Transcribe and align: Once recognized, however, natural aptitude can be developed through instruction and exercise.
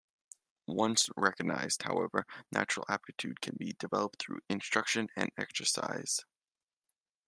Once 0.65 1.09
recognized, 1.15 1.83
however, 1.83 2.25
natural 2.51 2.87
aptitude 2.89 3.39
can 3.39 3.55
be 3.59 3.73
developed 3.77 4.17
through 4.19 4.41
instruction 4.49 5.07
and 5.15 5.29
exercise. 5.37 6.25